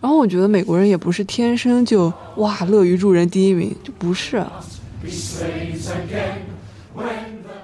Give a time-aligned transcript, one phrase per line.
[0.00, 4.44] 然后我觉得美国人也不是天生就哇乐于助人第一名，就不是。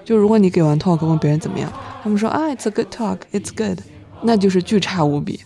[0.04, 1.72] 就如果你给完 talk 问别人怎么样，
[2.02, 3.80] 他们说啊，it's a good talk，it's good，
[4.22, 5.40] 那就是巨差无比。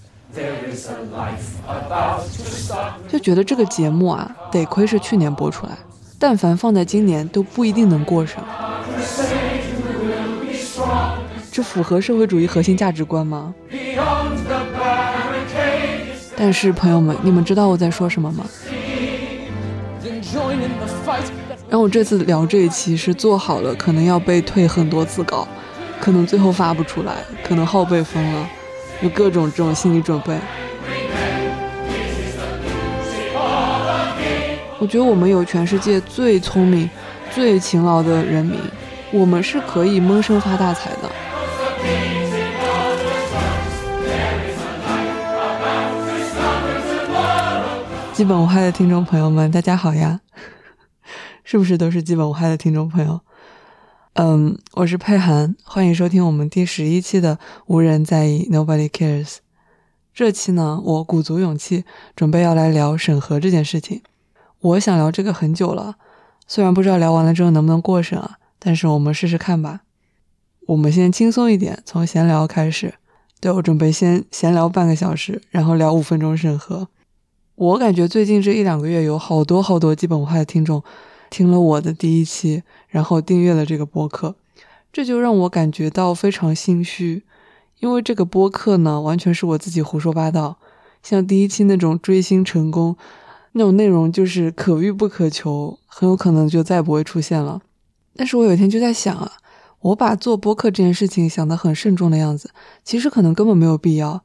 [3.09, 5.77] 就觉得这个节目啊，得亏是去年播出来，
[6.19, 8.37] 但凡放在今年都不一定能过审。
[11.53, 13.54] 这符合社会主义核心价值观吗？
[16.35, 18.46] 但是朋友们，你们知道我在说什么吗？
[21.68, 25.46] 然后我这次聊这一期是做好了，可能要被退很多次稿，
[26.00, 28.48] 可能最后发不出来，可能号被封了，
[29.03, 30.34] 有各种这种心理准备。
[34.78, 36.89] 我觉得我们有全世界最聪明、
[37.31, 38.59] 最勤劳的人民，
[39.12, 41.11] 我们是可以闷声发大财的。
[48.23, 50.20] 基本无害的听众朋友们，大家好呀！
[51.42, 53.20] 是不是都是基本无害的听众朋友？
[54.12, 57.34] 嗯，我是佩涵，欢迎收听我们第十一期的
[57.67, 59.39] 《无人在意》（Nobody Cares）。
[60.15, 61.84] 这期呢，我鼓足勇气，
[62.15, 64.03] 准备要来聊审核这件事情。
[64.61, 65.97] 我想聊这个很久了，
[66.47, 69.81] 虽然不知道聊完了之后能不能过审啊，但是我们试试看吧。
[70.69, 72.95] 我们先轻松一点，从闲聊开始。
[73.41, 76.87] 对，我准备先闲聊半个小时，然后聊五分钟审核。
[77.55, 80.83] 我感觉最近这一两个月有好多好多基本无害的听众
[81.28, 84.34] 听了我的第一期，然后订阅了这个播客，
[84.92, 87.25] 这就让我感觉到非常心虚，
[87.81, 90.56] 因为这个播客呢完全是我自己胡说八道，
[91.03, 92.97] 像第一期那种追星成功
[93.53, 97.61] 那种内容就是可遇不可求，很有可能就再也不会出现了。
[98.16, 99.33] 但是我有一天就在想啊，
[99.81, 102.50] 我把做播客这件事情想得很慎重的样子，
[102.83, 104.25] 其实可能根本没有必要。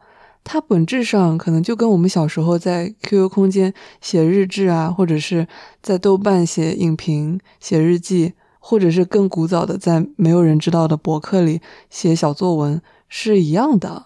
[0.50, 5.46] 它本质上可能就跟我们小时候在 QQ 空间写日志啊，或者是
[5.84, 11.60] 在豆瓣写影评、写日记，或者是更古早的在没有人知道的博客里
[11.90, 14.06] 写小作文是一样的。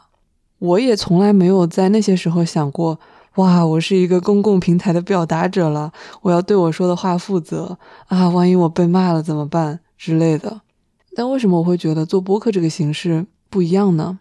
[0.57, 2.99] 我也从来没有在那些时候想过，
[3.35, 7.77] 哇，我是一个公共平台的表达者了，我要对我说的话负责
[8.07, 10.61] 啊，万一我被骂了怎么办之类的。
[11.15, 14.17] 但为什么我会觉得做播客这个形式不一样呢？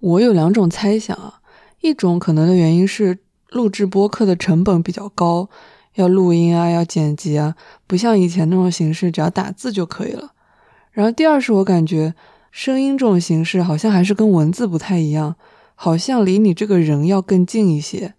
[0.00, 1.40] 我有两种猜想啊。
[1.82, 3.18] 一种可能的原因是
[3.50, 5.50] 录制播客的成本比较高，
[5.96, 7.56] 要录音啊，要剪辑啊，
[7.86, 10.32] 不像以前那种形式，只要打字就可以了。
[10.92, 12.14] 然后第二是我感觉
[12.50, 15.34] 声音这种形式好像还是跟文字不太一样，
[15.74, 18.14] 好像离你这个人要更近一些，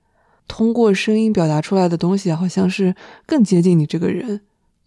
[0.48, 2.94] 通过声音表达出来的东西好像是
[3.26, 4.42] 更接近你这个人，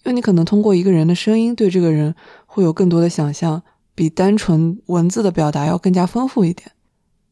[0.05, 2.15] 因为你可能通过一个人的声音对这个人
[2.45, 3.63] 会有更多的想象，
[3.95, 6.73] 比单纯文字的表达要更加丰富一点。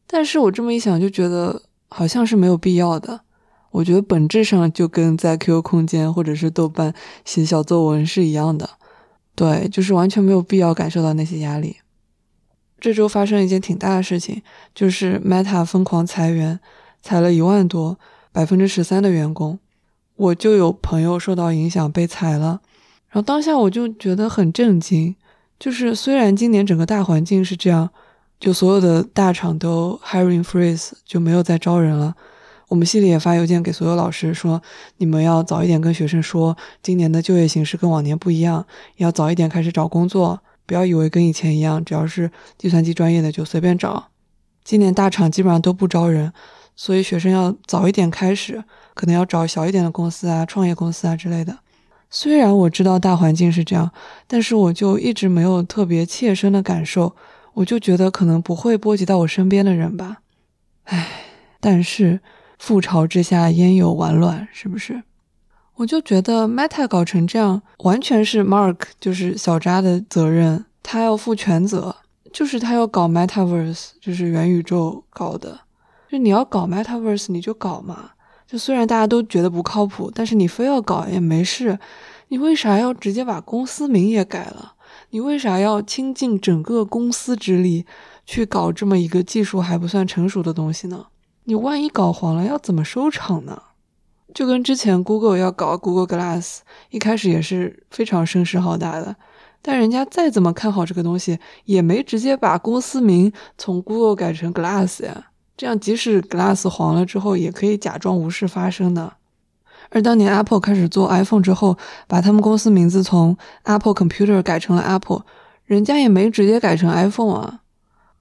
[0.07, 3.21] 但是我这么一想，就觉得好像是没有必要的。
[3.71, 6.93] 我觉得本质上就跟在 QQ 空间或者是豆瓣
[7.25, 8.69] 写小作文是一样的，
[9.35, 11.77] 对，就是完全没有必要感受到那些压力。
[12.79, 14.41] 这周发生一件挺大的事情，
[14.73, 16.59] 就是 Meta 疯狂裁员，
[17.01, 17.99] 裁了一万多，
[18.31, 19.59] 百分之十三的员工。
[20.15, 22.61] 我就有朋友受到影响被裁了，
[23.09, 25.15] 然后当下我就觉得很震惊。
[25.59, 27.89] 就是虽然今年整个大环境是这样。
[28.39, 32.15] 就所有的大厂都 hiring freeze，就没有再招人了。
[32.67, 34.61] 我们系里也发邮件给所有老师说，
[34.97, 38.65] 你们要早一点跟学生说，今年的就业形势跟往年不一样，
[38.97, 44.07] 要早一点开始找工作，不要以为跟以前一样，只要是计算机专业的就随便找。
[44.63, 46.33] 今年大厂基本上都不招人，
[46.75, 48.63] 所以学生要早一点开始，
[48.95, 51.59] 可能要找小一点的公司啊、创业公司啊之类的。
[52.09, 53.91] 虽然我知道大环境是这样，
[54.27, 57.15] 但是我就一直没有特别切身的感受。
[57.55, 60.17] 我就觉得可能不会波及到我身边的人吧，
[60.83, 61.07] 唉，
[61.59, 62.19] 但是
[62.61, 65.03] 覆巢之下焉有完卵，是不是？
[65.75, 71.95] 我就觉得 Meta 搞成这样，完全是 Mark 就是小扎的责任，他要负全责，
[72.31, 75.61] 就是他要搞 Metaverse，就是元宇宙搞的，
[76.09, 78.11] 就你要搞 Metaverse 你就搞嘛，
[78.45, 81.79] 就虽然大家都觉得不靠谱，但是你非要搞也没事，
[82.27, 84.74] 你为啥要直接把公司名也改了？
[85.15, 87.85] 你为啥要倾尽整个公司之力
[88.25, 91.05] 去搞这么一个技术还不算成熟的东西呢？
[91.45, 93.61] 你万一搞黄了，要怎么收场呢？
[94.33, 96.57] 就跟之前 Google 要搞 Google Glass，
[96.89, 99.15] 一开始也是非常声势浩大的，
[99.61, 105.27] 但人家再怎么看好这个东西，也没直接把公司名从 Google 改成 Glass 呀。
[105.55, 109.13] 这样即使 Glass 黄了之后，也可以假装无事发生的。
[109.89, 111.77] 而当年 Apple 开始做 iPhone 之后，
[112.07, 115.23] 把他们公司名字从 Apple Computer 改成了 Apple，
[115.65, 117.59] 人家也没直接改成 iPhone 啊，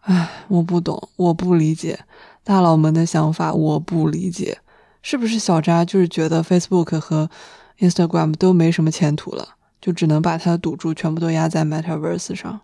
[0.01, 2.01] 唉，我不懂，我不理解
[2.43, 4.59] 大佬们的想法，我不理解，
[5.03, 7.31] 是不是小扎就是觉得 Facebook 和
[7.79, 12.61] Instagram 都没什么前途了，就只能把他的赌注全部都压在 Metaverse 上？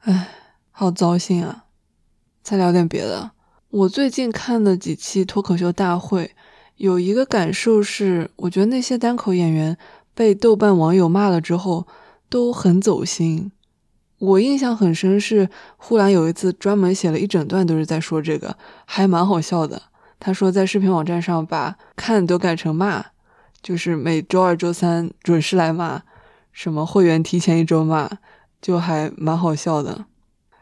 [0.00, 0.28] 唉，
[0.70, 1.64] 好糟心啊！
[2.42, 3.32] 再聊点别的，
[3.68, 6.34] 我最近看了几期脱口秀大会，
[6.78, 9.76] 有一个感受是，我觉得那些单口演员
[10.14, 11.86] 被豆瓣网友骂了之后，
[12.28, 13.50] 都很走心。
[14.18, 19.82] 我印象很深是呼兰有一次专门写了一整段都是在说这个，还蛮好笑的。
[20.20, 23.04] 他说在视频网站上把看都改成骂，
[23.60, 26.02] 就是每周二、周三准时来骂，
[26.52, 28.08] 什么会员提前一周骂，
[28.62, 30.06] 就还蛮好笑的。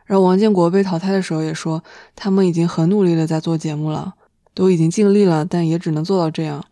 [0.07, 1.85] 然后王建国被淘汰的时候也说，
[2.15, 4.15] 他们已经很努力的在做节目了，
[4.57, 6.65] 都已经尽力了，但也只能做到这样。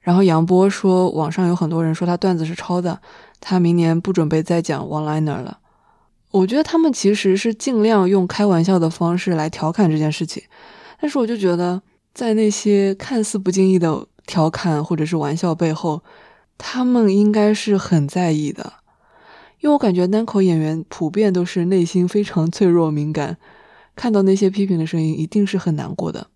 [0.00, 2.98] 然后杨波说，网上有很多人说他段子是抄的，
[3.40, 5.58] 他明年不准备再讲 one-liner 了。
[6.30, 10.42] 我觉得他们其实是尽量用开玩笑的方式来调侃这件事情，
[10.98, 11.82] 但是我就觉得，
[12.14, 16.02] 在那些看似不经意的调侃或者是玩笑背后，
[16.56, 18.72] 他们应该是很在意的，
[19.60, 23.36] 因为我感觉单口演员普遍都是内心非常脆弱敏感，
[23.94, 26.28] 看到那些批评的声音一定是很难过的。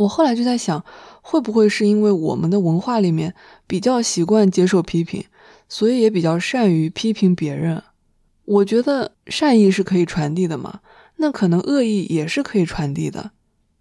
[0.00, 0.82] 我后来就在想，
[1.20, 3.34] 会不会是因为我们的文化里面
[3.66, 5.24] 比较习惯接受批评，
[5.68, 7.82] 所以也比较善于批评别人。
[8.46, 10.80] 我觉得善意是可以传递的嘛，
[11.16, 13.32] 那可能恶意也是可以传递的。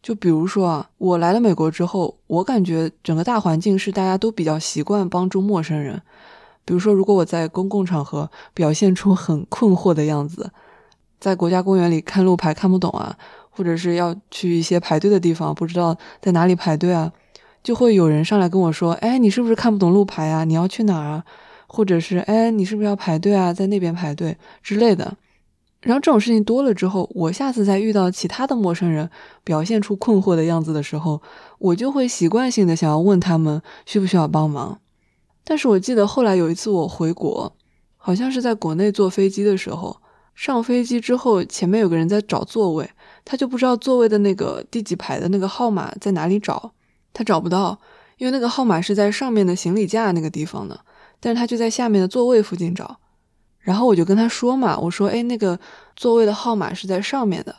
[0.03, 6.01] 就比如说啊，我来了美国之后，我感觉整个大环境是大家都比较习惯帮助陌生人。
[6.65, 10.51] 比如说，如果我在公共场合表现出很困惑的样子，
[11.19, 13.17] 在国家公园里看路牌看不懂啊，
[13.59, 17.11] 或者是要去一些排队的地方，不知道在哪里排队啊，
[17.61, 20.45] 就会有人上来跟我说：“哎，你是不是看不懂路牌啊？
[20.45, 21.25] 你要去哪儿啊？”
[21.67, 23.51] 或者是哎，你是不是要排队啊？
[23.51, 25.17] 在那边排队之类的。
[25.81, 29.09] 然后这种事情多了之后，我下次再遇到其他的陌生人
[29.43, 31.21] 表现出困惑的样子的时候，
[31.57, 34.79] 我就会习惯性的想要问他们需不需要帮忙。
[35.43, 37.53] 但是我记得后来有一次我回国，
[37.97, 39.97] 好像是在国内坐飞机的时候，
[40.33, 42.89] 上飞机之后前面有个人在找座位，
[43.31, 46.71] 他就不知道座位的那个第几排的那个号码在哪里找，
[47.13, 47.79] 他找不到，
[48.17, 50.79] 因为那个号码是在上面的行李架那个地方的。
[51.19, 52.97] 但是他就在下面的座位附近找，
[53.59, 55.59] 然后我就跟他说嘛，我说，哎，那个
[55.95, 57.55] 座位的号码是在上面的，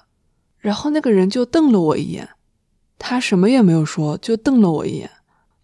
[0.59, 2.29] 然后那个人就瞪了我一眼，
[2.99, 5.09] 他什么也没有说，就瞪了我一眼，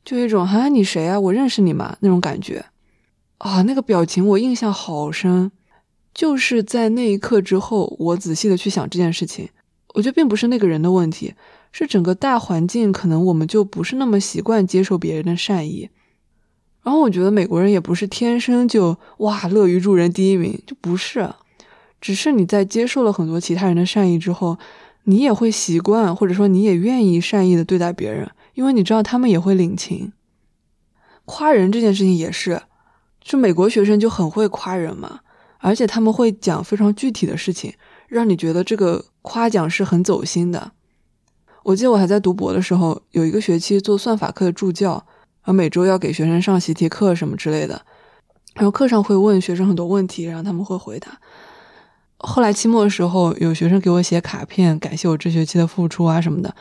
[0.04, 1.18] 就一种啊，你谁啊？
[1.18, 1.96] 我认识你吗？
[1.98, 2.64] 那种感觉，
[3.38, 5.50] 啊，那个表情我印象好深，
[6.14, 9.48] 就是在那一刻之后，我仔细的去想这件事情，
[9.96, 11.32] 我觉得并不是那个人的问题，
[11.72, 15.88] 是整个大环境可能我们就不是那么习惯接受别人的善意。
[16.82, 21.30] 然后我觉得美国人也不是天生就哇乐于助人第一名，就不是，
[21.98, 24.58] 只是你在接受了很多其他人的善意之后，
[25.04, 30.12] 你也会习惯，或者说你也愿意善意的对待别人，因为你知道他们也会领情。
[31.24, 32.60] 夸人这件事情也是，
[33.22, 35.20] 就美国学生就很会夸人嘛，
[35.58, 37.72] 而且他们会讲非常具体的事情，
[38.08, 40.72] 让你觉得这个夸奖是很走心的。
[41.64, 45.04] 我记得我还在读博的时候，有一个学期做算法课的助教。
[45.42, 47.80] 然后每周要给学生上习题课什么之类的，
[48.54, 51.20] 然后课上会问学生很多问题，然后他们会回答。
[52.18, 56.52] 后来期末的时候，有学生给我写卡片，感谢我这学期的付出啊什么的。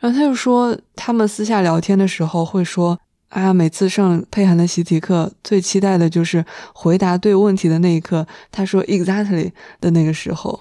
[0.00, 2.98] 然后他就说，他们私下聊天的时候会说
[3.34, 8.26] 啊，每次上佩涵的习题课，最期待的就是回答对问题的那一刻。
[8.50, 10.60] 他说 exactly 的那个时候，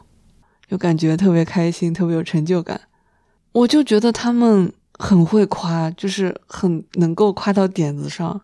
[0.68, 2.82] 就感觉特别开心，特别有成就感。
[3.52, 4.72] 我就觉得他们。
[5.00, 8.40] 很会夸，就是很能够夸到点子上。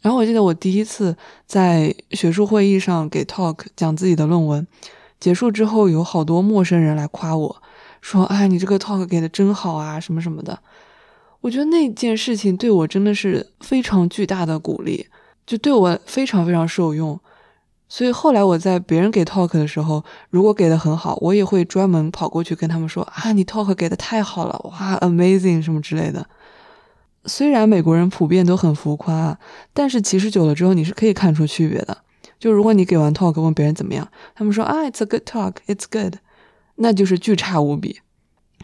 [0.00, 1.14] 然后我记得我第一次
[1.46, 4.66] 在学术会议上给 talk 讲自己的论文，
[5.20, 7.62] 结束之后有好多陌生人来夸我
[8.00, 10.58] 说：“哎，你这个 talk 给的真好啊，什么什么的。”
[11.42, 15.06] 我觉得那件事情对我真的是非常巨大的鼓励，
[15.44, 17.20] 就对我非常非常受用。
[17.88, 26.26] 所以后来我在别人给 talk 的时候，如果给的很好，我也会专门跑过去跟他们说啊，你 talk 给的太好了，哇，amazing 什么之类的。
[27.26, 29.38] 虽然美国人普遍都很浮夸，
[29.74, 31.98] 但是其实久了之后你是可以看出区别的。
[32.38, 36.14] 就如果你给完 talk 问别人怎么样，他们说啊，it's a good talk，it's good，
[36.76, 38.00] 那就是巨差无比。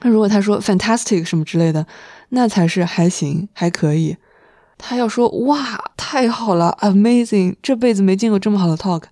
[0.03, 1.87] 那如果他说 fantastic 什么之类的，
[2.31, 4.17] 那才是还行，还可以。
[4.77, 9.05] 他要说哇，太好了，amazing，这辈子没见过这么好的 talk，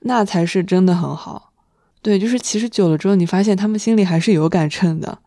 [0.00, 1.52] 那才是真的很好。
[2.00, 5.18] 对，就是其实久了之后，你发现他们心里还是有杆秤的。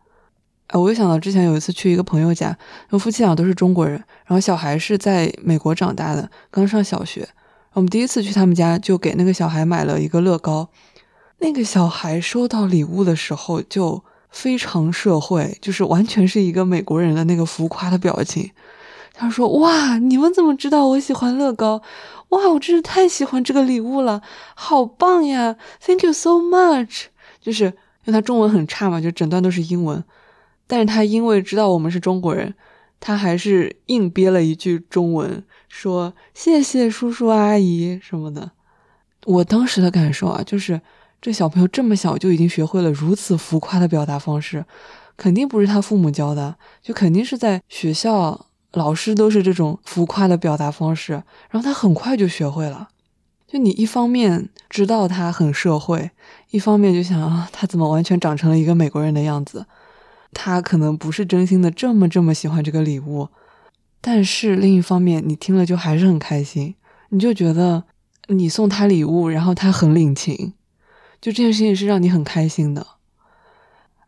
[0.68, 2.56] 哎，我又想到之前有一次去一个朋友家，
[2.90, 3.94] 那夫妻俩都是中国人，
[4.26, 7.28] 然后小孩是在美国长大的，刚上小学。
[7.74, 10.68] 我们第一次去他们家，就给那个小孩买了一个乐高。
[11.38, 14.02] 那个小孩收到礼物的时候就
[14.34, 18.50] 非常社会，就是完全是一个美国人的那个浮夸的表情。
[19.12, 21.80] 他说：“哇，你们怎么知道我喜欢乐高？
[22.30, 24.20] 哇，我真是太喜欢这个礼物了，
[24.56, 27.04] 好棒呀！Thank you so much。”
[27.40, 27.72] 就是因
[28.06, 30.02] 为他中文很差嘛，就整段都是英文，
[30.66, 32.54] 但是他因为知道我们是中国人，
[32.98, 38.50] 他还是硬憋了一句中文，说：“谢谢叔叔阿姨什么的。”
[39.26, 40.80] 我当时的感受啊，就是
[41.24, 44.62] 这小朋友这么小就已经学会了如此浮夸的表达方式，
[45.16, 48.48] 肯定不是他父母教的，就肯定是在学校。
[48.74, 51.12] 老师都是这种浮夸的表达方式，
[51.48, 52.88] 然后他很快就学会了。
[53.46, 56.10] 就你一方面知道他很社会，
[56.50, 59.64] 一方面就想啊，他怎么完全长成了一个美国人的样子？
[60.34, 63.28] 他可能不是真心的这么这么喜欢这个礼物，
[64.02, 66.74] 但是另一方面你听了就还是很开心，
[67.10, 67.84] 你就觉得
[68.26, 70.52] 你送他礼物，然后他很领情，
[71.24, 72.86] 就这件事情是让你很开心的。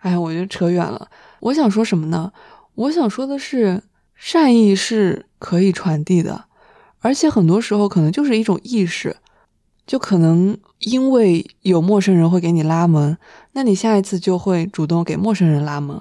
[0.01, 1.09] 哎，我就扯远了。
[1.41, 2.31] 我想说什么呢？
[2.75, 3.83] 我想说的是。
[4.19, 6.47] 善意是可以传递的，
[7.01, 9.19] 而且很多时候可能就是一种意识，
[9.87, 13.19] 就可能因为有陌生人会给你拉门，
[13.53, 16.01] 那你下一次就会主动给陌生人拉门。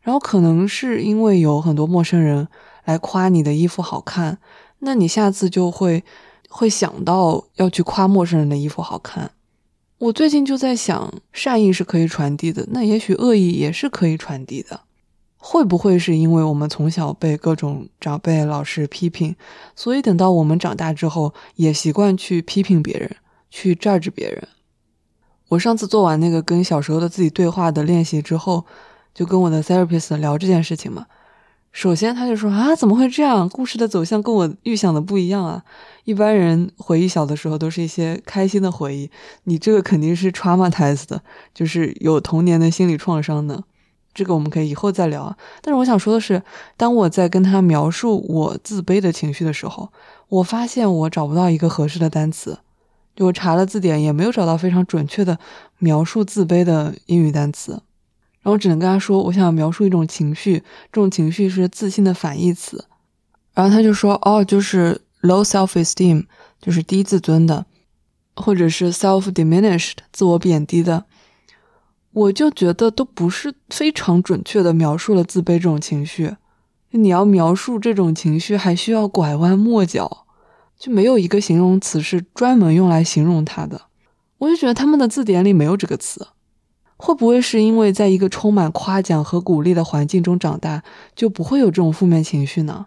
[0.00, 2.48] 然后可能是因为有很多陌生人
[2.86, 4.38] 来夸你的衣服好看，
[4.80, 6.02] 那你下次就会
[6.48, 9.30] 会想到要去夸陌生人的衣服好看。
[9.98, 14.80] 我最近就在想，善意是可以传递的，那也许恶意也是可以传递的。
[15.36, 19.36] 会不会是因为我们从小被各种长辈、老师批评，
[19.76, 23.16] 所以等到我们长大之后，也习惯去批评别人，
[23.50, 24.48] 去 judge 别人？
[25.48, 28.64] 我上次做完那个跟小时候的自己对话的练习之后，
[29.14, 31.06] 就跟我的 therapist 聊这件事情嘛。
[31.74, 33.48] 首先他就说啊，怎么会这样？
[33.48, 35.64] 故事的走向跟我预想的不一样啊！
[36.04, 39.10] 一般人回忆小的时候都是一些开心的回忆，
[39.42, 41.20] 你这个肯定是 traumatized 的，
[41.52, 43.64] 就是有童年的心理创伤的。
[44.14, 45.36] 这个我们可以以后再聊啊。
[45.60, 46.40] 但是我想说的是，
[46.76, 49.90] 当我在跟他描述我自卑的情绪的时候，
[50.28, 52.60] 我发现我找不到一个合适的单词，
[53.16, 55.40] 就我查了字典也没有找到非常准确的
[55.78, 57.82] 描述自卑的英语单词，
[58.44, 60.58] 然后只能跟他说，我想描述一种情绪，
[60.92, 62.84] 这种情绪是自信的反义词。
[63.54, 66.26] 然后他就说，哦，就是 low self-esteem，
[66.60, 67.64] 就是低自尊的，
[68.36, 71.06] 或者是 self-diminished，自我贬低的。
[72.12, 76.36] 我就觉得都不是非常准确的描述了自卑这种情绪。
[76.90, 80.26] 你要描述这种情绪，还需要拐弯抹角，
[80.78, 83.80] 就没有一个形容词是专门用来形容它的。
[84.36, 86.28] 我就觉得他们的字典里没有这个词。
[86.96, 90.82] 会不会是因为在一个充满夸奖和鼓励的环境中长大，
[91.14, 92.86] 就不会有这种负面情绪呢？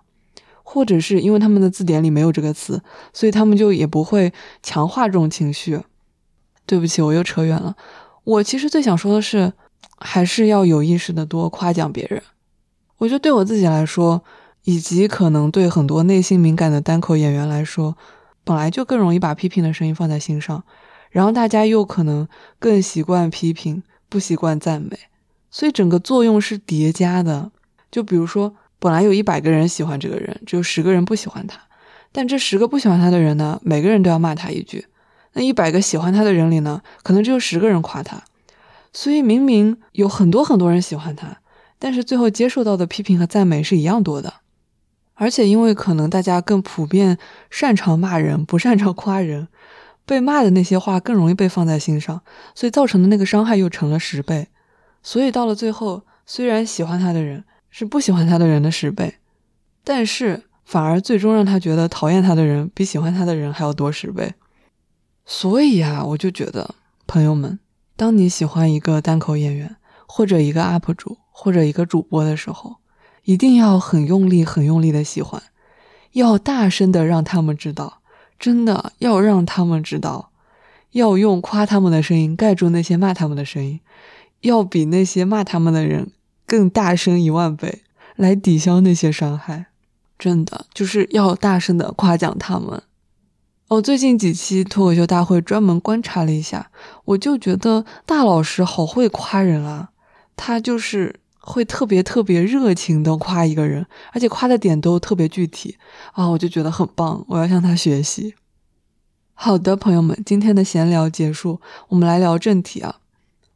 [0.63, 2.81] 或者是因为他们的字典里没有这个词，
[3.13, 5.81] 所以他们就也不会强化这种情绪？
[6.65, 7.75] 对不起，我又扯远了。
[8.25, 9.53] 我其实最想说的是，
[9.97, 12.21] 还是要有意识的多夸奖别人。
[12.97, 14.23] 我觉得对我自己来说，
[14.63, 17.95] 以及可能对很多内心敏感的单口演员来说，
[18.43, 20.63] 本来就更容易把批评的声音放在心上，
[21.09, 22.27] 然后大家又可能
[22.59, 24.97] 更习惯批评，不习惯赞美，
[25.49, 27.51] 所以整个作用是叠加的。
[27.89, 31.59] 就比如说，本来有一百个人喜欢这个人，只有十个人不喜欢他，
[32.11, 34.87] 但这十个不喜欢他的人呢，每个人都要骂他一句。
[35.33, 38.23] 那一百个喜欢他的人里呢，可能只有十个人夸他，
[38.91, 41.37] 所以明明有很多很多人喜欢他，
[41.77, 44.33] 但是最后接受到的批评和赞美是一样多的。
[45.13, 47.17] 而且因为可能大家更普遍
[47.49, 49.47] 擅长骂人，不擅长夸人，
[50.07, 52.21] 被骂的那些话更容易被放在心上，
[52.55, 54.47] 所以造成的那个伤害又成了十倍。
[55.03, 59.15] 所以到了最后，虽然喜欢他的人是不喜欢他的人的十倍，
[59.83, 64.33] 但是反而最终让他觉得讨厌他的人比喜欢他的人还要多十倍。
[65.25, 67.59] 所以啊，我就觉得，朋友们，
[67.97, 69.75] 当你喜欢一个单口演员，
[70.07, 72.77] 或者一个 UP 主，或者一个主播的时候，
[73.23, 75.43] 一定要很用力、很用力的喜欢，
[76.13, 78.01] 要大声的让他们知道，
[78.39, 80.31] 真的要让他们知道，
[80.91, 83.79] 要用夸他们的声音盖住那些骂他们的声音，
[84.41, 86.11] 要比那些骂他们的人
[86.45, 87.83] 更大声一万倍，
[88.15, 89.67] 来抵消那些伤害。
[90.19, 92.81] 真的，就是要大声的夸奖他们。
[93.67, 96.71] 我、哦、最近几期脱口秀大会专门观察了一下，
[97.05, 99.89] 我就觉得大老师好会夸人啊，
[100.37, 105.77] 他就是会特别特别热情的夸一个人，而且夸的点都特别具体
[106.11, 108.35] 啊，我就觉得很棒，我要向他学习。
[109.33, 112.97] 好的，朋友们，今天的闲聊结束，我们来聊正题啊。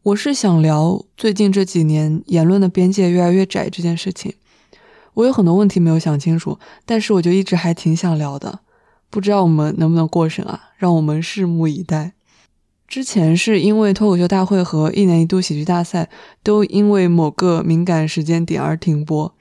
[0.04, 4.36] 我是想聊最近这几年言论的边界越来越窄这件事情，
[5.16, 8.62] 我有很多问题没有想清楚，但是我就一直还挺想聊的。
[9.10, 10.70] 不知道我们能不能过审啊？
[10.78, 12.14] 让我们拭目以待。
[12.92, 16.10] 之前是因为脱口秀大会和一年一度喜剧大赛
[16.44, 19.34] 都因为某个敏感时间点而停播。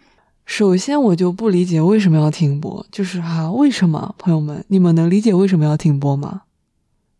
[0.45, 4.15] 首先，我就不理解为什么要停播，就是啊，为什么？
[4.17, 6.43] 朋友们，你们能理解为什么要停播吗？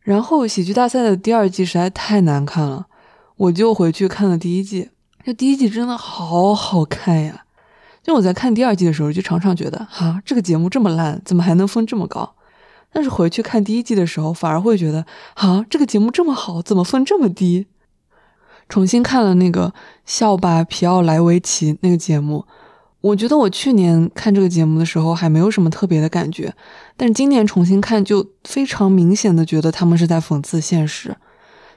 [0.03, 2.87] 然后，喜剧大赛的第二季实在太难看了，
[3.37, 4.91] 我就回去看了第一季。
[5.25, 7.43] 这第一季真的好好看呀！
[8.05, 12.37] 就我在看第二季的时候，就常常觉得，哈，这个节目这么烂，怎么还能分这么高？
[12.93, 15.05] 但是回去看第一季的时候，反而会觉得，
[15.35, 17.67] 啊，这个节目这么好，怎么分这么低？
[18.69, 19.69] 重新看了那个
[20.05, 22.45] 《笑吧，皮奥莱维奇》那个节目。
[23.01, 26.55] 我觉得我去年看这个节目的时候还没有什么特别的感觉，
[26.97, 31.17] 但是今年重新看就非常明显的觉得他们是在讽刺现实。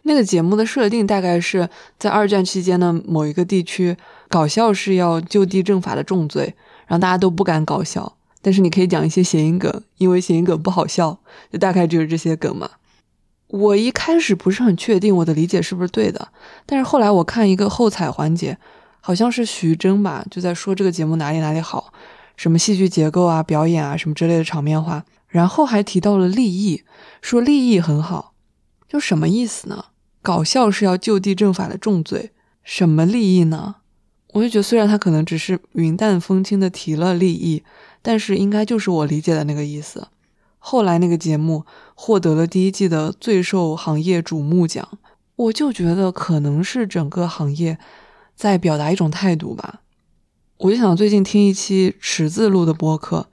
[0.01, 3.96] 那个节目的设定大概是在二战期间的某一个地区，
[4.27, 6.53] 搞笑是要就地正法的重罪，
[6.88, 11.18] 然后大家都不敢搞笑，但是你可以讲一些谐音梗，因为谐音梗不好笑，
[11.52, 12.70] 就大概就是这些梗嘛。
[13.48, 16.30] 我一开始不是很确定我的理解是不是对的，
[16.68, 18.60] 但是后来我看一个后采环节。
[19.06, 21.92] 好像是徐峥吧，就在说这个节目哪里哪里好，
[22.38, 26.86] 什么戏剧结构啊、表演啊什么之类的场面话，然后还提到了立意，
[27.22, 28.34] 说立意很好，
[28.88, 29.88] 就什么意思呢？
[30.22, 32.32] 搞笑是要就地正法的重罪，
[32.64, 33.76] 什么立意呢？
[34.32, 37.62] 我就觉得虽然他可能只是云淡风轻的提了立意，
[38.04, 40.10] 但是应该就是我理解的那个意思。
[40.60, 44.88] 后来那个节目获得了第一季的最受行业瞩目奖，
[45.36, 47.80] 我就觉得可能是整个行业。
[48.36, 49.82] 在表达一种态度吧，
[50.58, 53.28] 我就想最近听一期池子录的播客，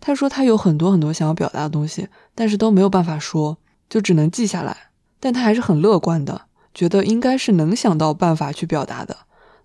[0.00, 3.58] 他说他有很多很多想要表达的东西，但是都没有办法说，
[3.90, 4.88] 就只能记下来。
[5.20, 9.14] 但他还是很乐观的，觉得应该是能想到办法去表达的。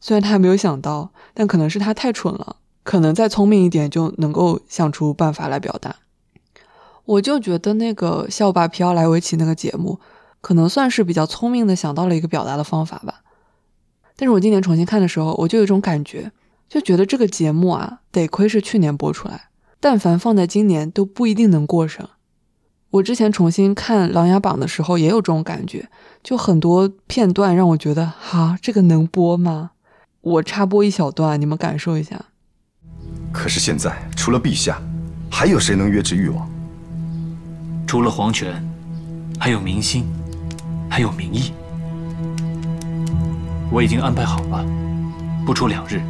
[0.02, 5.98] 虽然他还没有想到，但可能是他太蠢了，可能再聪明一点就能够想出办法来表达。
[7.06, 10.00] 我就觉得那个笑吧皮奥莱维奇那个节目，
[10.40, 13.22] 可能算是比较聪明的想到了一个表达的方法吧。
[14.16, 16.32] 但是我今年重新看的时候，我就有一种感觉，
[16.70, 22.08] 就觉得这个节目啊，得亏是去年播出来，但凡放在今年都不一定能过审。
[22.92, 25.90] 我之前重新看《琅琊榜》的时候也有这种感觉，
[26.22, 29.72] 就很多片段让我觉得，哈，这个能播吗？
[30.22, 32.26] 我插播一小段，你们感受一下。
[33.32, 34.80] 可是现在除了陛下，
[35.30, 36.50] 还有谁能约制誉王？
[37.88, 38.64] 除了皇权，
[39.40, 40.06] 还有民心，
[40.90, 41.54] 还有民意。
[43.72, 44.66] 我已经安排好了，
[45.46, 46.02] 不出两日，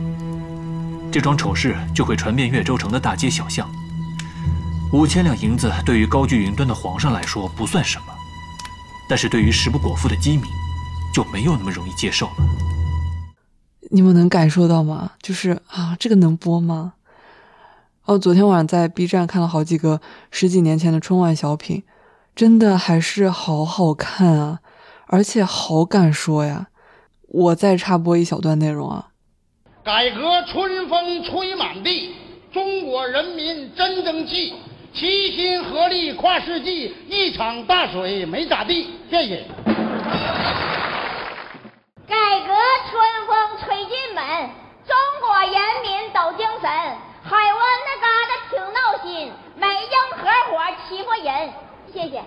[1.11, 3.69] 这桩丑事就会传遍越州城的大街小巷。
[4.91, 8.05] 五千两银子对于高踞云端的皇上来说不算什么，
[9.07, 10.43] 但是对于食不果腹的饥民，
[11.13, 12.33] 就没有那么容易接受了。
[13.89, 15.11] 你们能感受到吗？
[15.21, 16.93] 就是啊，这个能播吗？
[18.05, 21.83] 哦，昨天晚上在 B 站看了好几个十几年前的春晚小品，
[22.35, 24.59] 真的还是好好看啊，
[25.07, 26.67] 而且好敢说呀。
[27.33, 29.07] 我再插播一小段内容啊！
[29.85, 32.13] 改革春风吹满地，
[32.51, 34.53] 中国人民真争气，
[34.93, 38.89] 齐心合力跨世纪，一场大水没咋地。
[39.09, 39.45] 谢谢。
[42.05, 42.53] 改革
[42.89, 44.49] 春风吹进门，
[44.85, 46.69] 中国人民都精神。
[47.23, 50.59] 海湾那嘎达挺闹心，美英合伙
[50.89, 51.49] 欺负人。
[51.93, 52.21] 谢谢。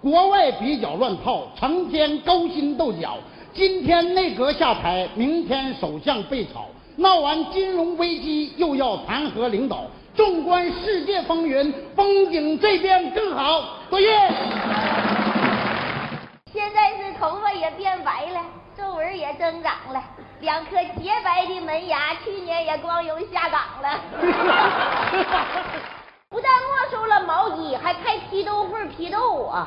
[0.00, 3.16] 国外比较乱套，成天勾心斗角。
[3.54, 6.66] 今天内阁下台，明天首相被炒，
[6.96, 9.84] 闹完金融危机又要弹劾领导。
[10.14, 13.64] 纵观世界风云，风景这边更好。
[13.88, 14.08] 作业。
[16.52, 18.40] 现在是头发也变白了，
[18.76, 20.02] 皱纹也增长了，
[20.40, 24.00] 两颗洁白的门牙去年也光荣下岗了。
[26.30, 29.66] 不但没收了毛衣，还开批斗会批斗我。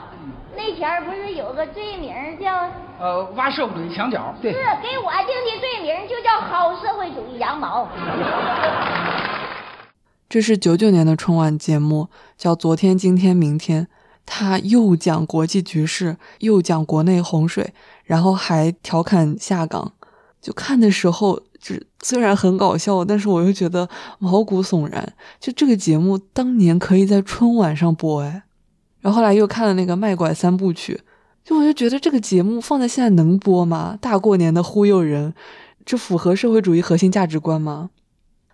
[0.55, 4.35] 那前儿不是有个罪名叫呃挖社会主义墙角？
[4.41, 7.87] 对，是给我定的罪名就叫薅社会主义羊毛。
[10.29, 13.83] 这是九九年的春晚节目，叫《昨天、今天、明天》，
[14.25, 19.93] 他又讲国际局势，又讲国内洪水，然后还调侃下岗。
[20.41, 21.41] 就看的时候。
[21.61, 23.87] 就虽然很搞笑，但是我又觉得
[24.17, 25.13] 毛骨悚然。
[25.39, 28.41] 就这个节目当年可以在春晚上播哎，
[29.01, 31.01] 然后后来又看了那个卖拐三部曲，
[31.43, 33.97] 就我就觉得这个节目放在现在能播吗？
[33.99, 35.33] 大过年的忽悠人，
[35.85, 37.89] 这符合社会主义核心价值观吗？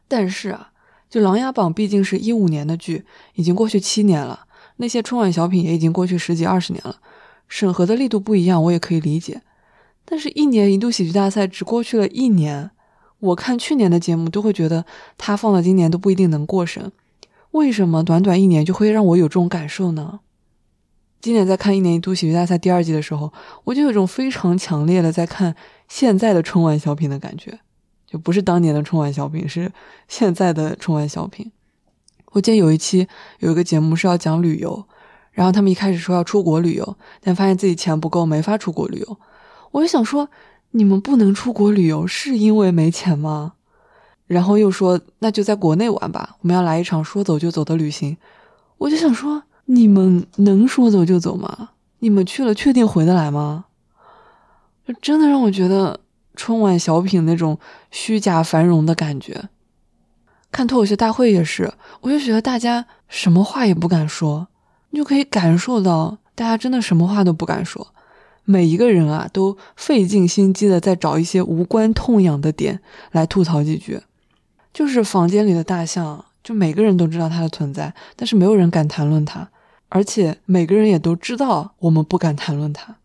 [0.07, 0.71] 但是啊，
[1.09, 3.03] 就《琅琊榜》毕竟是一五年的剧，
[3.35, 4.45] 已经过去七年了，
[4.77, 6.95] 那些春晚小品也已经过去十几二十年了，
[7.47, 9.41] 审核的力度不一样，我也可以理解。
[10.05, 12.71] 但是，一年一度喜剧大赛只过去了一年。
[13.19, 14.85] 我看去年的节目都会觉得
[15.17, 16.91] 它放到今年都不一定能过审，
[17.51, 20.19] 为什么短短一年就会让我有这种感受呢？
[21.19, 25.55] 今年在看一年一度喜剧大赛第二季的时候，我就有一种非常强烈的在看
[25.87, 27.59] 现在的春晚小品的感觉，
[28.05, 29.71] 就不是当年的春晚小品，是
[30.07, 31.51] 现在的春晚小品。
[32.33, 33.07] 我记得有一期
[33.39, 34.85] 有一个节目是要讲旅游，
[35.31, 39.17] 然后他们一开始说要出国旅游，但发现自己钱不够，没法出国旅游。
[39.71, 40.29] 我就想说，
[40.71, 43.53] 你们不能出国旅游是因为没钱吗？
[44.27, 48.17] 然后又说那就在国内玩吧，我们要来一场说走就走的旅行。
[48.77, 49.43] 我就想说。
[49.69, 51.69] 你们能说走就走吗？
[51.99, 53.65] 你们去了确定回得来吗？
[54.87, 55.99] 就真的让我觉得
[56.35, 57.59] 春晚小品那种
[57.91, 59.49] 虚假繁荣的感觉。
[60.51, 64.47] 看脱口秀大会也是，我就觉得大家什么话也不敢说，
[64.91, 67.93] 你就可以感受到大家真的什么话都不敢说。
[68.45, 72.79] 每一个人啊，都费尽心机的在找一些无关痛痒的点
[73.11, 74.01] 来吐槽几句。
[74.73, 79.49] 就是房间里的大象，就每个人都知道它的存在，但是没有人敢谈论它。
[79.89, 82.97] 而且每个人也都知道，我们不敢谈论它。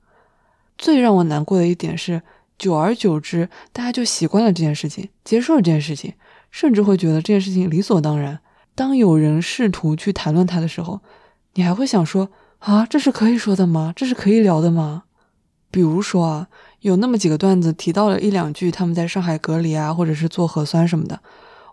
[0.76, 2.22] 最让我难过的一点是，
[2.58, 6.14] 久而久之，大家就习惯了这件事情，接受了这件事情，
[6.50, 8.40] 甚至会觉得这件事情理所当然。
[8.74, 11.00] 当有人试图去谈论它的时候，
[11.54, 13.92] 你还会想说：啊，这是可以说的吗？
[13.94, 15.04] 这是可以聊的吗？
[15.70, 16.48] 比如说啊，
[16.80, 21.20] 有那么几个段子提到了一两句他们在上海隔离啊，或者是做核酸什么的，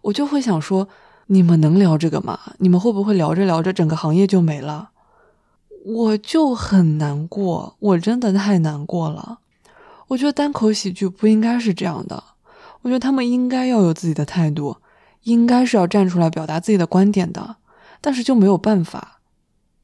[0.03, 0.87] 我就会想说：
[1.27, 2.39] 你们能聊这个吗？
[2.59, 4.91] 你们会不会聊着聊着，整个行业就没了？
[5.89, 9.39] 我就很难过，我真的太难过了。
[10.09, 12.23] 我觉得单口喜剧不应该是这样的，
[12.83, 14.77] 我觉得他们应该要有自己的态度，
[15.23, 17.55] 应该是要站出来表达自己的观点的，
[18.01, 19.19] 但是就没有办法。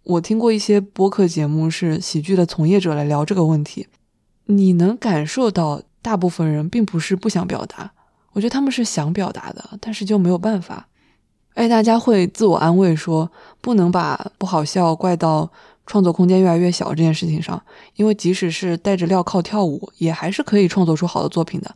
[0.03, 3.87] 我听过一些播客节目，是喜剧的从业者来聊这个问题，
[4.45, 7.91] 你能感受到大部分人并不是不想表达，
[8.33, 10.87] 我觉得他们是想表达的，但是就没有办法。
[11.55, 15.49] 哎，大家会自我安慰说，不能把不好笑怪到
[15.85, 17.61] 创作空间越来越小这件事情上，
[17.95, 21.75] 因为即使是戴着镣铐跳舞，也还是可以创作出好的作品的。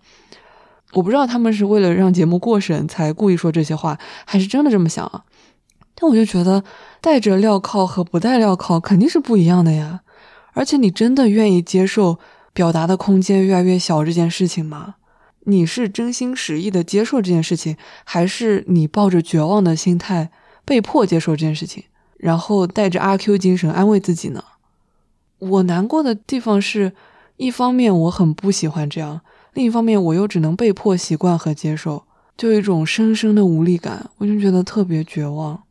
[0.93, 5.23] 我不知道他们是为了让节目过审才故意说这些话，还是真的这么想啊？
[5.93, 6.63] 但我就觉得
[7.01, 10.01] 戴着镣铐和不戴镣铐肯定是不一样的呀。
[10.53, 12.17] 而且你真的愿意接受
[12.53, 14.95] 表达的空间越来越小这件事情吗？
[15.45, 20.31] 你是真心实意的接受这件事情，还是你抱着绝望的心态
[20.65, 21.83] 被迫接受这件事情？
[22.19, 24.43] 然后带着阿 Q 精神安慰自己呢。
[25.39, 26.91] 我难过的地方是，
[27.37, 29.21] 一方面我很不喜欢这样，
[29.53, 32.03] 另一方面我又只能被迫习惯和接受，
[32.37, 35.63] 就有一种深深的无力感，我就觉得特别绝望。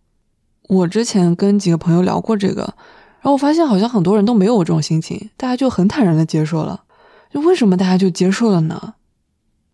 [0.69, 2.63] 我之前跟几个朋友聊过这个，
[3.21, 6.85] 然后我发现好像很多人都没有我这种心情，大家就很坦然的接受了。
[7.31, 8.95] 就为什么大家就接受了呢？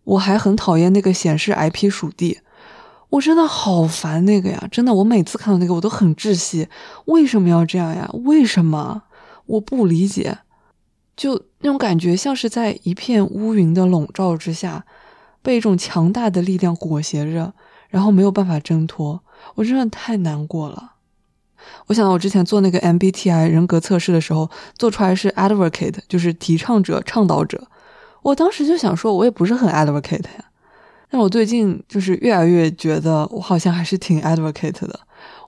[0.03, 2.39] 我还很讨厌那个显示 IP 属地。
[3.09, 4.67] 我真的好烦那个呀！
[4.71, 6.67] 真的，我每次看到那个我都很窒息。
[7.05, 8.09] 为什么要这样呀？
[8.25, 9.03] 为什么？
[9.45, 10.39] 我不理解。
[11.15, 14.85] 就那种感觉，像是在一片乌云的笼罩之下，
[15.41, 17.53] 被一种强大的力量裹挟着，
[17.87, 19.21] 然后没有办法挣脱。
[19.55, 20.93] 我真的太难过了。
[21.87, 27.67] 我想到我之前做那个 MBTI 人格测试的时候，做出来是 Advocate，就是提倡者、倡导者。
[28.23, 30.45] 我当时就想说，我也不是很 Advocate 呀。
[31.09, 34.99] 但我最近就是越来越觉得，我好像还是挺 advocate 的。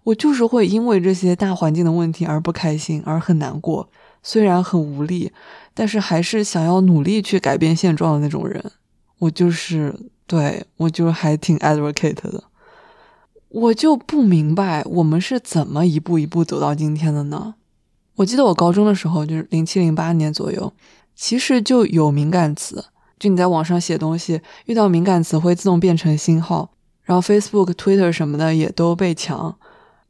[0.04, 3.90] 我就是会因为这些大环境的问题而不开心，而很难过。
[4.24, 5.32] 虽然很无力，
[5.74, 8.64] 但是还是想要努力去改变现状的那种人。
[9.20, 9.94] 我就是，
[10.26, 12.44] 对，我就还挺 advocate 的。
[13.50, 17.56] 我就不明白我们是怎么一步一步走到今天的呢？
[18.16, 20.72] 我记得我高中的时候，就是零七零八年左右，
[21.16, 22.86] 其实就有敏感词。
[23.20, 26.70] 就你在网上写东西，遇到敏感词会自动变成星号，
[27.04, 29.58] 然后 Facebook、Twitter 什么的也都被抢。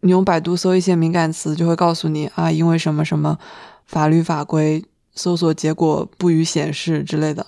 [0.01, 3.37] 你用百度搜一些敏感词，就会告诉你啊，因为什么什么
[3.85, 7.47] 法律法规，搜索结果不予显示之类的。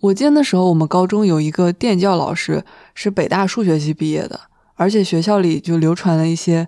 [0.00, 2.64] 我记得那时候我们高中有一个电教老师
[2.94, 4.40] 是北大数学系毕业的，
[4.74, 6.66] 而且学校里就流传了一些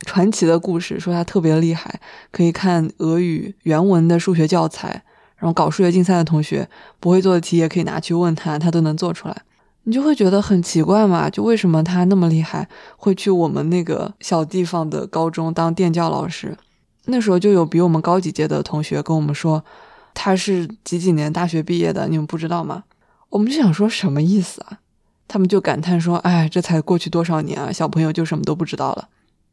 [0.00, 5.02] 传奇的故事，说他特别厉害，可以看俄语原文的数学教材。
[5.36, 6.68] 然后搞数学竞赛的同学
[6.98, 9.42] 不会做的题也可以拿去问他，他都能做出来。
[9.84, 16.56] 你就会觉得很奇怪嘛，就为什么他那么厉害，会去我们那个小地方的高中当电教老师？
[17.04, 19.64] 那时候就有比我们高几届的同学跟我们说，
[20.12, 22.82] 他是几几年大学毕业的，你们不知道吗？
[23.28, 24.80] 我们就想说什么意思啊？
[25.28, 29.08] 他们就感叹说，哎，这才过去多少年啊，小朋友就什么都不知道了。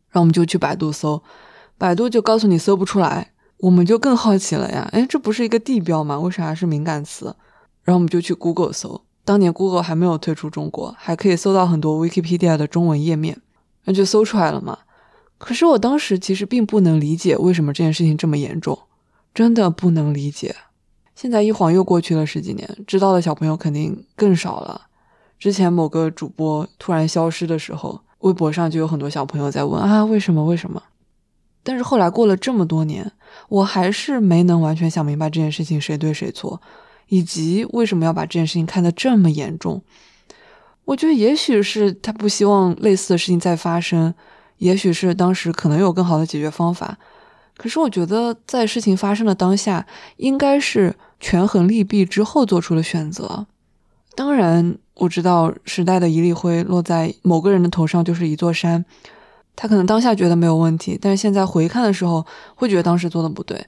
[0.10, 1.22] 然后我们就去百度搜，
[1.78, 3.34] 百度就告诉你搜不出来。
[3.64, 6.20] 我们就更好奇了呀，哎，这不是一个地标吗？
[6.20, 7.34] 为啥是敏感词？
[7.84, 13.40] 然后我们就去 Google 搜，当年 Google 还没有退出中国，还可以搜到很多 Wikipedia 的中文页面，
[13.86, 14.80] 那就搜出来了嘛。
[15.38, 18.78] 可是我当时其实并不能理解为什么这件事情这么严重，
[19.34, 20.54] 真的不能理解。
[21.16, 24.88] 现在一晃又过去了十几年，知道的小朋友肯定更少了。
[25.40, 30.44] 之前某个主播突然消失的时候，微博上就有很多小朋友在问啊，为什么？
[30.44, 30.84] 为什么？
[31.66, 33.10] 但是后来过了这么多年，
[33.50, 36.62] 我还是没能完全想明白这件事情谁对谁错，
[37.08, 39.82] 以及为什么要把这件事情看得这么严重。
[40.86, 44.14] 我觉得也许是他不希望类似的事情再发生，
[44.58, 46.98] 也许是当时可能有更好的解决方法。
[47.58, 49.86] 可是我觉得在事情发生的当下，
[50.18, 53.48] 应该是权衡利弊之后做出的选择。
[54.16, 54.78] 当然。
[54.96, 58.86] 我知道时代的一粒灰落在某个人的头上就是一座山，
[59.56, 63.68] 他可能当下觉得没有问题，但是现在回看的时候会觉得当时做的不对。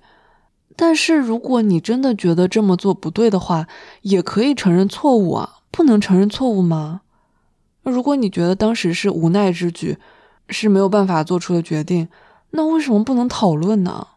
[0.76, 3.67] 但是如果你真的觉得这么做不对的话，
[4.02, 7.02] 也可以承认错误啊，不能承认错误吗？
[7.84, 9.98] 如果你觉得当时是无奈之举，
[10.50, 12.10] 是没有办法做出的决定，
[12.52, 14.08] 那为什么不能讨论呢？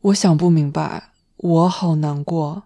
[0.00, 2.62] 我想不明白，我好难过。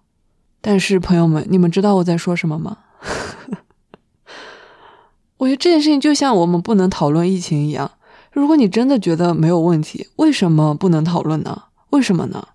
[0.60, 2.78] 但是朋友们，你们知道我在说什么吗？
[5.38, 7.90] 我觉得这件事情就像我们不能讨论疫情一样。
[8.34, 11.64] 如果你真的觉得没有问题，为什么不能讨论呢？
[11.90, 12.48] 为什么呢？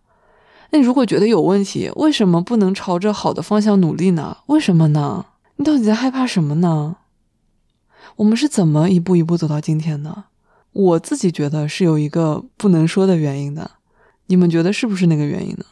[0.72, 4.38] 那你如果觉得有问题，为什么不能朝着好的方向努力呢？
[4.48, 5.26] 为什么呢？
[5.56, 6.98] 你到底在害怕什么呢？
[8.18, 10.26] 我们是怎么一步一步走到今天的？
[10.74, 13.72] 我自己觉得是有一个不能说的原因的。
[14.28, 15.66] 你们觉得是不是那个原因呢？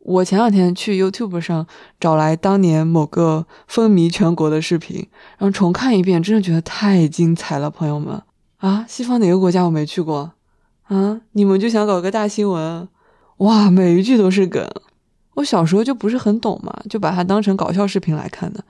[0.00, 1.66] 我前两天去 YouTube 上
[1.98, 8.22] 找来当年某个风靡全国的视频，然后重看一遍，真的觉得太精彩了，朋友们
[8.58, 8.84] 啊！
[8.88, 10.32] 西方哪个国家我没去过
[10.84, 11.20] 啊？
[11.32, 12.88] 你们就想搞个大新闻？
[13.38, 14.66] 哇，每一句都是梗。
[15.34, 18.64] 我小时候就不是很懂嘛，就把它当成搞笑视频来看的。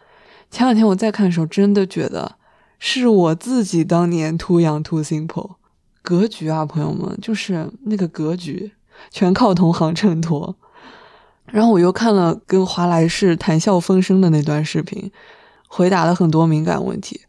[0.51, 2.37] 前两天我再看的时候，真的觉得
[2.79, 5.55] 是我自己当年 too young too simple，
[6.03, 8.72] 格局啊，朋友们，就是那个格局，
[9.11, 10.57] 全靠同行衬托。
[11.46, 15.12] 然后我又看了跟华莱士谈笑风生的那段视频，
[15.68, 17.20] 回答了很多敏感问题。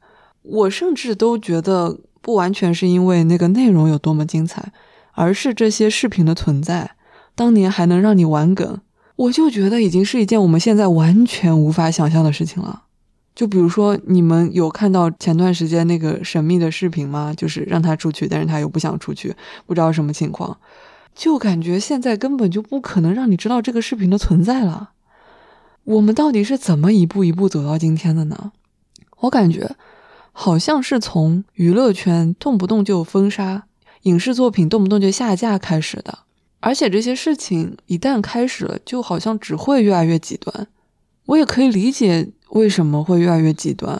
[0.41, 4.74] 我甚至都觉得不完全是因为那个内容有多么精彩，
[5.13, 6.92] 而是这些视频的存在，
[7.36, 8.82] 当年还能让你玩梗，
[9.16, 12.84] 我就觉得已经是一件我们现在完全无法想象的事情了。
[13.34, 17.34] 就比如说，你们有看到前段时间那个神秘的视频吗？
[17.34, 19.34] 就是让他出去，但是他又不想出去，
[19.66, 20.58] 不知道什么情况。
[21.16, 24.90] 就感觉现在根本就不可能让你知道这个视频的存在了。
[25.86, 28.52] 我们到底是怎么一步一步走到今天的呢？
[29.22, 29.78] 我感觉
[30.39, 33.65] 好像是从娱乐圈动不动就封杀，
[34.04, 36.19] 影视作品动不动就下架开始的。
[36.60, 40.67] 而且这些事情一旦开始了，就好像只会越来越极端。
[41.26, 44.00] 我也可以理解为什么会越来越极端。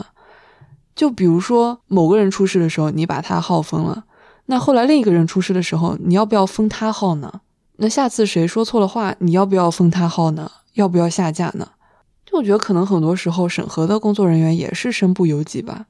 [0.95, 4.06] 就比如说某个人出事的时候，你把他号封了。
[4.45, 7.41] 那后来另一个人出事的时候，你要不要封他号呢？
[7.78, 10.52] 那下次谁说错了话，你要不要封他号呢？
[10.73, 11.69] 要不要下架呢？
[12.28, 15.88] 就我觉得可能很多时候审核的工作人员也是身不由己吧。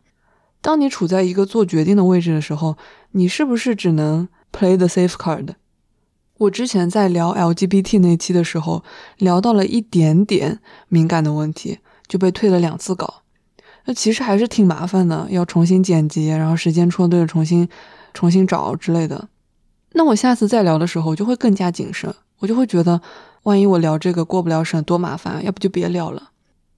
[0.61, 2.77] 当你处在一个做决定的位置的时候，
[3.11, 5.49] 你是不是只能 play the safe card？
[6.39, 8.83] 我之前在聊 LGBT 那期的时候，
[9.17, 13.23] 聊到了一点点敏感的问题，就被退了两次稿。
[13.85, 17.67] 那其实还是挺麻烦的，要重新剪辑，然后时间戳对了重新。
[18.13, 19.29] 重新找之类的，
[19.91, 22.99] 那我下次再聊的时候我就会更加谨慎，我就会觉得，
[23.43, 26.31] 万一我聊这个过不了审，多麻烦，要不就别聊了。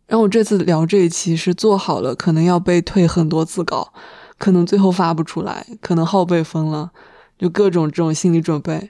[0.10, 3.93] 然后我这次聊这一期是做好了，可能要被退很多次稿，
[4.39, 6.89] 可能最后发不出来，可能号被封了，
[7.38, 8.89] 就各种这种心理准备，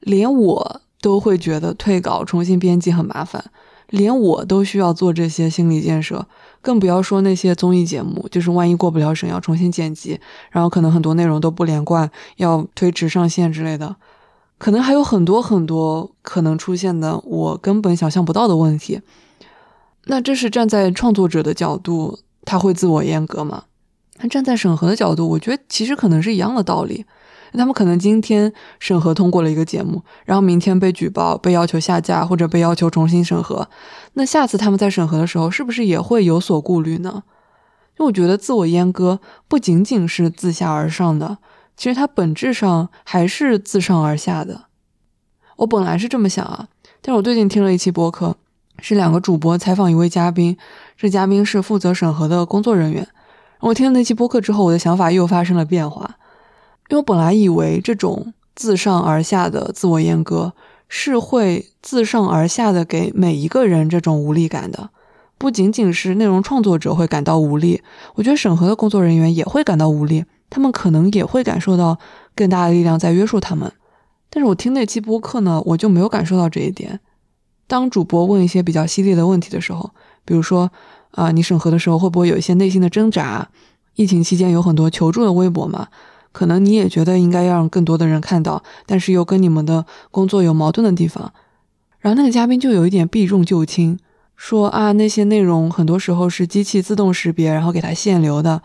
[0.00, 3.44] 连我都会觉得退稿重新编辑很麻烦。
[3.90, 6.26] 连我都需要做这些心理建设，
[6.60, 13.96] 更不要说那些综艺节目，就是万一过不了审，要重新剪辑，然后可能很多内容都不连贯，要推迟上线之类的，
[14.58, 19.00] 可能还有很多很多可能出现的我根本想象不到的问题。
[20.10, 23.62] 那这是站在创作者的角度，他会自我阉割吗？
[24.18, 27.06] 那站在审核的角度，我觉得其实可能是一样的道理。
[27.52, 33.70] 他们可能今天审核通过了一个节目，然后明天被举报、被要求下架或者被要求重新审核。
[34.14, 37.22] 那下次他们在审核的时候，是不是也会有所顾虑呢？
[37.96, 41.38] 因为我觉得自我阉割不仅仅是自下而上的，
[41.76, 44.62] 其实它本质上还是自上而下的。
[45.58, 46.66] 我本来是这么想啊，
[47.00, 48.36] 但是我最近听了一期播客，
[48.82, 50.56] 是两个主播采访一位嘉宾，
[50.96, 53.06] 这嘉宾是负责审核的工作人员。
[53.60, 56.16] 我听了那期播客之后，我的想法又发生了变化。
[56.88, 60.54] 因为我本来以为这种自上而下的自我阉割
[60.88, 64.90] 是会自上而下的给每一个人这种无力感的，
[65.38, 67.82] 不仅仅是内容创作者会感到无力，
[68.14, 71.98] 我觉得审核的工作人员也会感到无力，他们可能也会感受到
[72.34, 73.70] 更大的力量在约束他们。
[74.28, 76.98] 但是我听那期播客呢，我就没有感受到这一点。
[77.70, 79.92] 当主播问一些比较犀利的问题的时候，
[80.24, 80.72] 比如说
[81.12, 83.48] 啊、你审核的时候会不会有一些内心的挣扎？
[83.94, 85.86] 疫情期间有很多求助的微博嘛，
[86.32, 91.32] 可能你也觉得应该要让更多的人看到，但是又跟你们的工作有矛盾的地方。
[92.00, 93.96] 然后那个嘉宾就有一点避重就轻，
[94.36, 98.60] 说啊，那些内容很多时候是机器自动识别，然后给它限流的，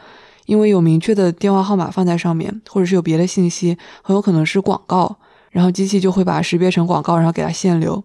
[0.47, 5.17] 因为有明确的电话号码放在上面，或者是有别的信息，很有可能是广告，
[5.51, 8.03] 然后机器就会把识别成广告，然后给它限流。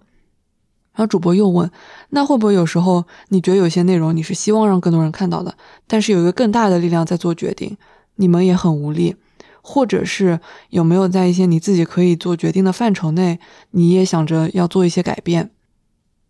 [0.92, 1.70] 然后主播又问，
[2.10, 5.54] 那会不会有时候你觉得有些内容你是希望让更多人看到的，
[5.86, 7.76] 但是有一个更大的力量在做决定，
[8.16, 9.16] 你们也很无力？
[9.62, 13.38] 或者是有没有在一些你自己可以做决定的范畴内，
[13.72, 15.50] 你也想着要做一些改变？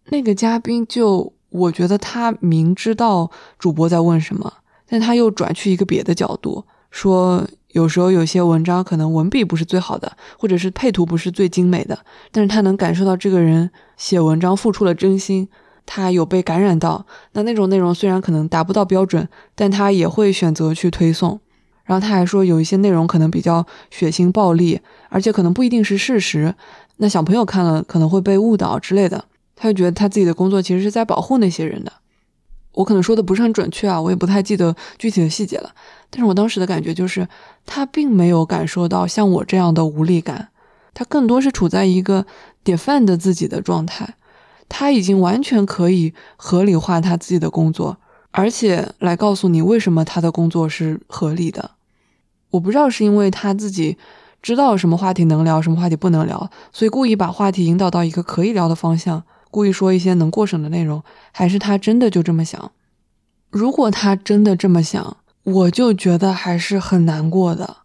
[0.07, 4.53] 那个嘉宾就我觉得他明知道主播在问什么，
[4.87, 11.99] 但他又转去一个别的角度，说有时候有些文章可能文笔不是最好的，或者是配图不是最精美的，
[12.33, 15.49] 但是他能感受到这个人写文章付出了真心，
[15.87, 17.07] 他有被感染到。
[17.33, 21.41] 那那种内容虽然可能达不到标准，但他也会选择去推送。
[21.85, 26.55] 然后他还说，有一些内容可能比较血腥暴力，而且可能不一定是事实。
[26.99, 29.25] 那小朋友看了可能会被误导之类的。
[29.57, 31.93] 他就觉得他自己的工作其实是在保护那些人的。
[32.73, 35.71] 我可能说的不是很准确啊，我也不太记得具体的细节了。
[36.09, 37.29] 但是我当时的感觉就是，
[37.67, 40.49] 他并没有感受到像我这样的无力感，
[40.95, 42.27] 他更多是处在一个
[42.65, 44.15] defend 自己的状态。
[44.69, 47.97] 他已经完全可以合理化他自己的工作，
[48.31, 51.73] 而且来告诉你为什么他的工作是合理的。
[52.51, 53.99] 我不知道是因为他自己
[54.43, 62.73] 知道什么话题能聊，什么话题不能聊，所以故意把话题引导到一个可以聊的方向，故意说一些能过审的内容，还是他真的就这么想？
[63.51, 67.79] 如果他真的这么想，我就觉得还是很难过的。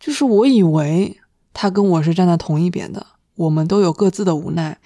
[0.00, 1.18] 就是我以为
[1.52, 3.06] 他跟我是站在同一边的，
[3.36, 4.78] 我们都有各自的无奈，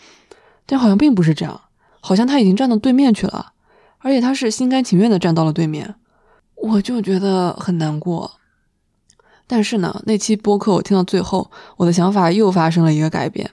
[0.67, 1.61] 但好像并不是这样，
[2.01, 3.53] 好像他已经站到对面去了，
[3.99, 5.95] 而且他是心甘情愿的站到了对面，
[6.55, 8.33] 我就觉得很难过。
[9.47, 13.51] 但是呢，那期播客我听到最后，我的想法又发生了一个改变，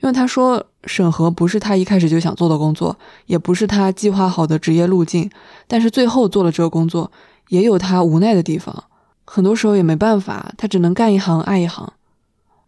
[0.00, 5.30] 因为他说审核不是他一开始就想做的工作，也不是他计划好的职业路径，
[5.66, 7.10] 但是最后做了这个工作，
[7.48, 8.84] 也有他无奈的地方，
[9.24, 11.92] 很多时候也没办法，他只能干一行爱一行。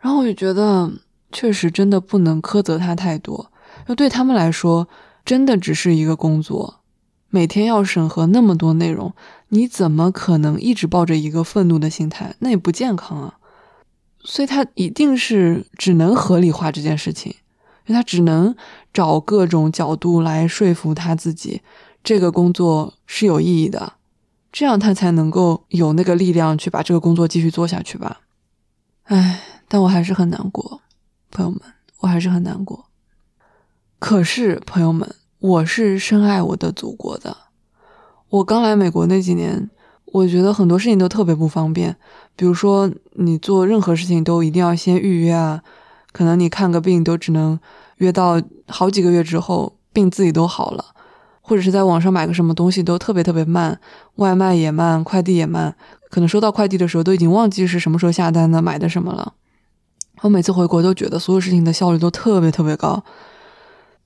[0.00, 0.90] 然后我就觉得，
[1.32, 3.50] 确实真的不能苛责他太多，
[3.86, 4.88] 就对他们来说，
[5.24, 6.76] 真的只是一个工作。
[7.30, 9.12] 每天要审核那么多内容，
[9.48, 12.34] 你怎么可能一直抱着一个愤怒的心态？
[12.38, 13.37] 那也不健康啊！
[14.22, 17.32] 所以他一定是只能合理化这件事情，
[17.86, 18.54] 因为他只能
[18.92, 21.62] 找各种角度来说服他自己，
[22.02, 23.94] 这个工作是有意义的，
[24.52, 28.20] 这样他才能够有那个力量去把这个工作继续做下去吧。
[29.04, 30.82] 唉，但我还是很难过，
[31.30, 31.60] 朋友们，
[32.00, 32.86] 我还是很难过。
[33.98, 35.14] 可是，朋友们。
[35.40, 37.36] 我是深爱我的祖国的。
[38.28, 39.70] 我刚来美国那几年，
[40.12, 41.94] 我觉得很多事情都特别不方便。
[42.36, 45.62] 比如说，你做任何事情都一定要先预约啊，
[46.12, 47.58] 可能你看个病都只能
[47.96, 50.84] 约到好几个月之后，病自己都好了。
[51.40, 53.80] 或者是在网上买个什么东西都特别特别慢，
[54.16, 55.74] 外卖也慢，快递也慢，
[56.10, 59.32] 可能收到快递的时候都已经忘记是什么时候下单的，买的什么了。
[60.20, 63.02] 我每次回国都觉得所有事情的效率都特别特别高，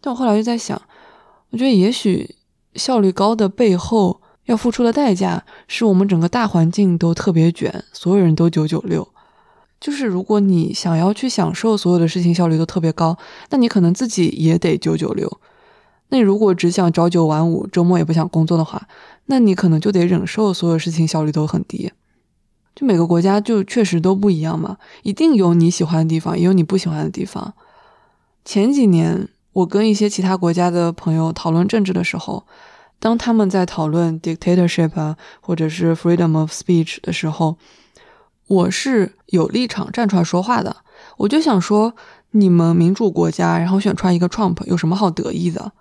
[0.00, 0.80] 但我后来就在想。
[1.50, 2.36] 我觉得也许
[2.76, 4.21] 效率高的背后
[4.52, 9.08] 要付出的代价，是我们整个大环境都特别卷，所有人都九九六。
[9.80, 13.16] 就是如果你想要去享受所有的事情效率都特别高，
[13.50, 15.40] 那你可能自己也得九九六。
[16.10, 18.86] 那如果只想朝九晚五，周末也不想工作的话，
[19.26, 21.90] 那你可能就得忍受所有事情效率都很低。
[22.76, 27.54] 就每个国家就确实都不一样嘛，一定有你喜欢的地方，也有你不喜欢的地方。
[28.44, 29.28] 前几年。
[29.54, 32.46] 我跟一些其他国家的朋友讨论政治的时候，
[33.02, 37.56] 当他们在讨论 dictatorship 啊，或者是 freedom of speech 的时候，
[38.46, 40.76] 我是有立场站出来说话的。
[41.16, 41.96] 我就想说，
[42.30, 45.72] 你们民主国家，然后选出来一个 Trump，有什么好得意的？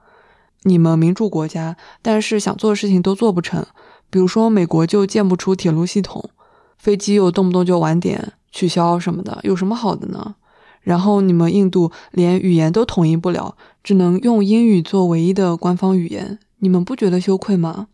[0.64, 3.64] 你们民主国家，但是想做的事情都做不成。
[4.10, 6.32] 比如说，美国就建不出铁路系统，
[6.80, 10.34] 飞机又动不动就晚点、取消什么的，有什么好的呢？
[10.82, 17.88] 然后你们印度连语言都统一不了，只能用英语做唯一的官方语言，你们不觉得羞愧吗？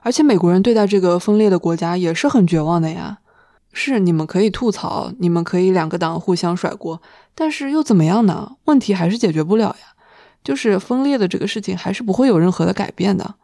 [0.00, 3.18] 而且美国人对待这个分裂的国家也是很绝望的呀。
[3.72, 7.02] 是你们可以吐槽，你们可以两个党互相甩锅，
[7.34, 8.56] 但是又怎么样呢？
[8.64, 9.94] 问题还是解决不了呀。
[10.42, 13.34] 就是分裂的这个事情还是不会有任何的改变的，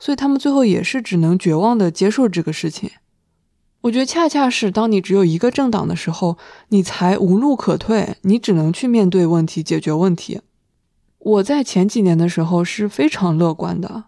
[0.00, 2.90] 所以他们最后也是只能绝望的接受这个事情。
[3.82, 6.36] 我觉得恰恰是当你只有一个政党的时候，
[6.68, 10.40] 你才无路可退，你只能去面对问题，解决问题。
[11.18, 14.04] 我在前几年的时候是非常乐观的，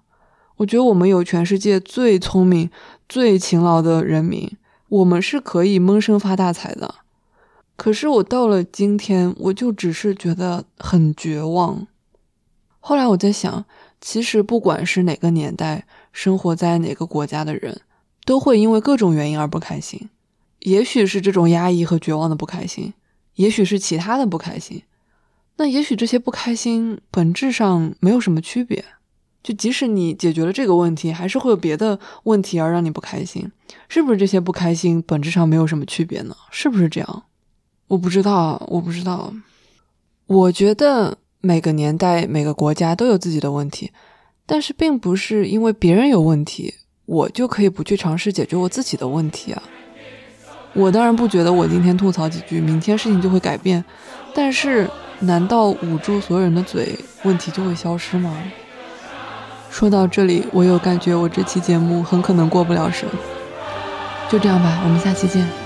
[0.56, 2.70] 我觉得我们有全世界最聪明、
[3.08, 4.50] 最勤劳的人民，
[4.88, 6.96] 我们是可以闷声发大财的。
[7.76, 11.86] 可是我到了今天，我就只是觉得很绝望。
[12.80, 13.64] 后来我在想，
[14.00, 17.80] 其实不管是哪个年代，生活在哪个国家的人，
[18.24, 20.08] 都会因为各种原因而不开心。
[20.60, 22.92] 也许是这种压抑和绝望的不开心，
[23.34, 24.82] 也许是其他的不开心。
[25.56, 28.84] 那也许这些不开心本质上没有什么区别。
[29.42, 33.50] 就即使你解决了这个问题，还是会有别的问题而让你不开心。
[33.88, 36.36] 是不是这些不开心本质上没有什么区别呢？
[36.52, 37.24] 是不是这样？
[37.88, 39.34] 我不知道，我不知道。
[40.28, 43.90] 我觉得每个年代、每个国家都有自己的问题，
[44.46, 46.74] 但是并不是因为别人有问题，
[47.12, 49.62] 我就可以不去尝试解决我自己的问题啊。
[50.72, 53.84] 我当然不觉得我今天吐槽几句，明天事情就会改变。
[54.34, 54.88] 但是，
[55.20, 58.34] 难道捂住所有人的嘴，问题就会消失吗？
[59.70, 63.06] 说到这里，我有感觉我这期节目很可能过不了审。
[64.30, 65.61] 就这样吧，我们下期见。